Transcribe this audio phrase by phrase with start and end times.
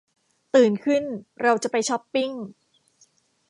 [0.55, 1.03] ตื่นขึ้น
[1.41, 2.31] เราจะไปช็อปปิ้ง